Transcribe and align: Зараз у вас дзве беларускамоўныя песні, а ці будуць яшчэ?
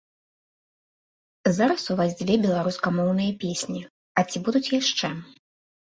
Зараз 1.57 1.83
у 1.95 1.99
вас 2.01 2.11
дзве 2.21 2.35
беларускамоўныя 2.45 3.31
песні, 3.47 3.81
а 4.17 4.25
ці 4.29 4.37
будуць 4.49 4.67
яшчэ? 4.81 5.07